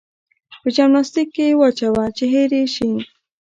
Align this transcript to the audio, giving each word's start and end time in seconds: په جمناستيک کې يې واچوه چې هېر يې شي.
په 0.61 0.67
جمناستيک 0.75 1.27
کې 1.35 1.45
يې 1.49 1.57
واچوه 1.59 2.05
چې 2.17 2.25
هېر 2.33 2.49
يې 2.59 2.65
شي. 2.75 2.91